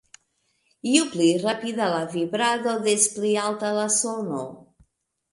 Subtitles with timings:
[0.91, 4.41] Ju pli rapida la vibrado, des pli alta la sono.